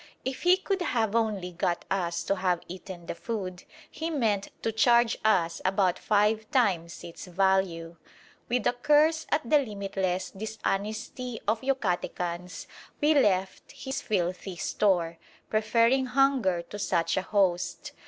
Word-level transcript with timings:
If 0.25 0.41
he 0.41 0.57
could 0.57 0.81
have 0.81 1.15
only 1.15 1.51
got 1.51 1.85
us 1.91 2.23
to 2.23 2.37
have 2.37 2.61
eaten 2.67 3.05
the 3.05 3.13
food, 3.13 3.65
he 3.87 4.09
meant 4.09 4.49
to 4.63 4.71
charge 4.71 5.15
us 5.23 5.61
about 5.63 5.99
five 5.99 6.49
times 6.49 7.03
its 7.03 7.27
value. 7.27 7.97
With 8.49 8.65
a 8.65 8.73
curse 8.73 9.27
at 9.29 9.47
the 9.47 9.59
limitless 9.59 10.31
dishonesty 10.31 11.39
of 11.47 11.61
Yucatecans, 11.61 12.65
we 12.99 13.13
left 13.13 13.73
his 13.73 14.01
filthy 14.01 14.55
store, 14.55 15.19
preferring 15.51 16.07
hunger 16.07 16.63
to 16.63 16.79
such 16.79 17.15
a 17.15 17.21
host. 17.21 17.91